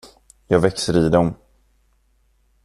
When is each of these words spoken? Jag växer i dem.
Jag 0.47 0.59
växer 0.59 0.97
i 0.97 1.09
dem. 1.09 1.33